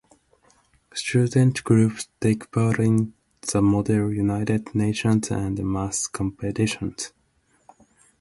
Student 0.95 1.63
groups 1.63 2.07
take 2.19 2.49
part 2.51 2.79
in 2.79 3.13
the 3.41 3.61
Model 3.61 4.11
United 4.11 4.73
Nations 4.73 5.29
and 5.29 5.59
maths 5.63 6.07
competitions. 6.07 7.13